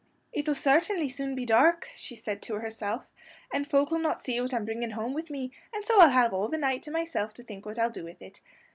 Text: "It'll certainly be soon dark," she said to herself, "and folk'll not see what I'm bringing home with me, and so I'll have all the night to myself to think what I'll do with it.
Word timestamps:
"It'll 0.33 0.55
certainly 0.55 1.03
be 1.05 1.09
soon 1.09 1.45
dark," 1.45 1.87
she 1.95 2.15
said 2.15 2.41
to 2.41 2.55
herself, 2.55 3.05
"and 3.53 3.69
folk'll 3.69 3.99
not 3.99 4.19
see 4.19 4.41
what 4.41 4.51
I'm 4.51 4.65
bringing 4.65 4.89
home 4.89 5.13
with 5.13 5.29
me, 5.29 5.51
and 5.71 5.85
so 5.85 6.01
I'll 6.01 6.09
have 6.09 6.33
all 6.33 6.47
the 6.47 6.57
night 6.57 6.81
to 6.81 6.91
myself 6.91 7.35
to 7.35 7.43
think 7.43 7.67
what 7.67 7.77
I'll 7.77 7.91
do 7.91 8.05
with 8.05 8.19
it. 8.19 8.41